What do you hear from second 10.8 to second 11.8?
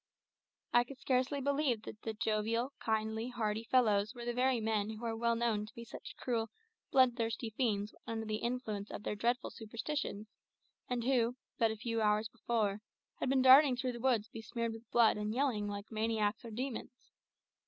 and who, but a